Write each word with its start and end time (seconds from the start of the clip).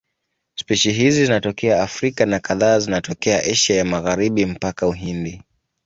Spishi 0.55 0.91
hizi 0.91 1.25
zinatokea 1.25 1.83
Afrika 1.83 2.25
na 2.25 2.39
kadhaa 2.39 2.79
zinatokea 2.79 3.43
Asia 3.43 3.77
ya 3.77 3.85
Magharibi 3.85 4.45
mpaka 4.45 4.87
Uhindi. 4.87 5.43